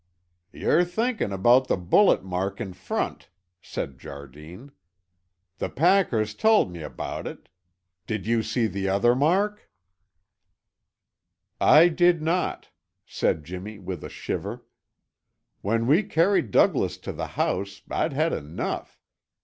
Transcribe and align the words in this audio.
"Ye're 0.51 0.83
thinking 0.83 1.31
aboot 1.31 1.67
the 1.67 1.77
bullet 1.77 2.23
mark 2.23 2.59
in 2.59 2.73
front," 2.73 3.29
said 3.61 3.99
Jardine. 3.99 4.71
"The 5.59 5.69
packers 5.69 6.33
telt 6.33 6.71
me 6.71 6.81
aboot 6.81 7.27
it. 7.27 7.49
Did 8.07 8.25
ye 8.25 8.41
see 8.41 8.65
the 8.65 8.89
other 8.89 9.13
mark?" 9.13 9.69
"I 11.59 11.87
did 11.87 12.19
not," 12.19 12.69
said 13.05 13.43
Jimmy 13.43 13.77
with 13.77 14.03
a 14.03 14.09
shiver. 14.09 14.65
"When 15.61 15.85
we 15.85 16.01
carried 16.01 16.49
Douglas 16.49 16.97
to 16.97 17.13
the 17.13 17.27
house 17.37 17.83
I'd 17.87 18.13
had 18.13 18.33
enough. 18.33 18.99